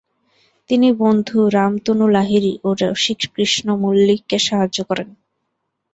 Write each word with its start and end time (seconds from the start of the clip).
তিনি 0.69 0.87
বন্ধু 0.99 1.37
রামতনু 1.49 2.05
লাহিড়ী 2.07 2.53
ও 2.63 2.69
রসিককৃষ্ণ 2.81 3.67
মল্লিককে 3.83 4.37
সাহায্য 4.47 4.77
করেন। 4.89 5.09